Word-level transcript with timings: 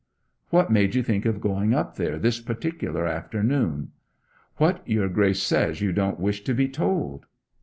'What 0.49 0.71
made 0.71 0.95
you 0.95 1.03
think 1.03 1.27
of 1.27 1.39
going 1.39 1.75
up 1.75 1.95
there 1.95 2.17
this 2.17 2.39
particular 2.39 3.05
afternoon?' 3.05 3.91
'What 4.57 4.81
your 4.83 5.07
Grace 5.09 5.43
says 5.43 5.79
you 5.79 5.91
don't 5.91 6.19
wish 6.19 6.43
to 6.45 6.55
be 6.55 6.67
told.' 6.69 7.27